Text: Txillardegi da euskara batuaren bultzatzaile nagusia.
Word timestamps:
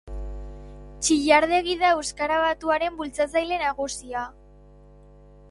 Txillardegi 1.07 1.75
da 1.83 1.91
euskara 1.97 2.39
batuaren 2.45 2.99
bultzatzaile 3.03 3.61
nagusia. 3.67 4.27